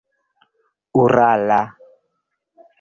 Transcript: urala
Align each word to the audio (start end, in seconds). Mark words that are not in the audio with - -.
urala 1.01 1.61